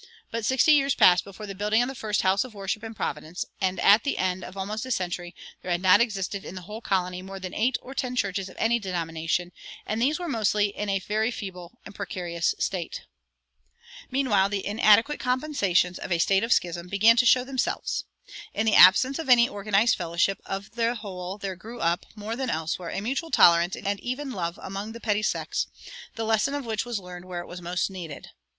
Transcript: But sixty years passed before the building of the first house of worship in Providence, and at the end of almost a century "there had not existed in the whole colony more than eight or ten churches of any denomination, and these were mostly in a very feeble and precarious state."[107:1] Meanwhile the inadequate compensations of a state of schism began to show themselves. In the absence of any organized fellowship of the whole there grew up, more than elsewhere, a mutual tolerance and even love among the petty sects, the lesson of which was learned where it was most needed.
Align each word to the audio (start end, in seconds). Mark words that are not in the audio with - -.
But 0.31 0.43
sixty 0.47 0.71
years 0.71 0.95
passed 0.95 1.23
before 1.23 1.45
the 1.45 1.53
building 1.53 1.83
of 1.83 1.87
the 1.87 1.93
first 1.93 2.23
house 2.23 2.43
of 2.43 2.55
worship 2.55 2.83
in 2.83 2.95
Providence, 2.95 3.45
and 3.61 3.79
at 3.81 4.03
the 4.03 4.17
end 4.17 4.43
of 4.43 4.57
almost 4.57 4.83
a 4.83 4.89
century 4.89 5.35
"there 5.61 5.69
had 5.69 5.83
not 5.83 6.01
existed 6.01 6.43
in 6.43 6.55
the 6.55 6.63
whole 6.63 6.81
colony 6.81 7.21
more 7.21 7.39
than 7.39 7.53
eight 7.53 7.77
or 7.83 7.93
ten 7.93 8.15
churches 8.15 8.49
of 8.49 8.55
any 8.57 8.79
denomination, 8.79 9.51
and 9.85 10.01
these 10.01 10.17
were 10.17 10.27
mostly 10.27 10.69
in 10.75 10.89
a 10.89 10.97
very 10.97 11.29
feeble 11.29 11.73
and 11.85 11.93
precarious 11.93 12.55
state."[107:1] 12.57 13.03
Meanwhile 14.11 14.49
the 14.49 14.65
inadequate 14.65 15.19
compensations 15.19 15.99
of 15.99 16.11
a 16.11 16.17
state 16.17 16.43
of 16.43 16.51
schism 16.51 16.87
began 16.87 17.15
to 17.17 17.25
show 17.27 17.43
themselves. 17.43 18.05
In 18.55 18.65
the 18.65 18.73
absence 18.73 19.19
of 19.19 19.29
any 19.29 19.47
organized 19.47 19.97
fellowship 19.97 20.39
of 20.47 20.71
the 20.71 20.95
whole 20.95 21.37
there 21.37 21.55
grew 21.55 21.79
up, 21.79 22.07
more 22.15 22.35
than 22.35 22.49
elsewhere, 22.49 22.89
a 22.89 23.01
mutual 23.01 23.29
tolerance 23.29 23.75
and 23.75 23.99
even 23.99 24.31
love 24.31 24.57
among 24.63 24.93
the 24.93 24.99
petty 24.99 25.21
sects, 25.21 25.67
the 26.15 26.25
lesson 26.25 26.55
of 26.55 26.65
which 26.65 26.85
was 26.85 26.97
learned 26.97 27.25
where 27.25 27.41
it 27.41 27.47
was 27.47 27.61
most 27.61 27.91
needed. 27.91 28.29